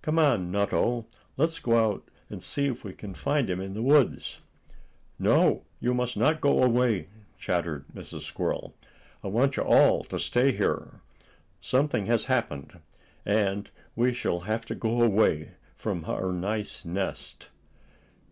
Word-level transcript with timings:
Come 0.00 0.16
on, 0.16 0.52
Nutto. 0.52 1.06
Let's 1.36 1.58
go 1.58 1.76
out 1.76 2.08
and 2.30 2.40
see 2.40 2.66
if 2.66 2.84
we 2.84 2.92
can 2.92 3.14
find 3.14 3.50
him 3.50 3.60
in 3.60 3.74
the 3.74 3.82
woods." 3.82 4.38
"No, 5.18 5.64
you 5.80 5.92
must 5.92 6.16
not 6.16 6.40
go 6.40 6.62
away!" 6.62 7.08
chattered 7.36 7.86
Mrs. 7.92 8.20
Squirrel. 8.20 8.76
"I 9.24 9.26
want 9.26 9.56
you 9.56 9.64
all 9.64 10.04
to 10.04 10.20
stay 10.20 10.52
here. 10.52 11.00
Something 11.60 12.06
has 12.06 12.26
happened, 12.26 12.78
and 13.26 13.70
we 13.96 14.14
shall 14.14 14.38
have 14.42 14.64
to 14.66 14.76
go 14.76 15.02
away 15.02 15.50
from 15.74 16.04
our 16.04 16.30
nice 16.30 16.84
nest." 16.84 17.48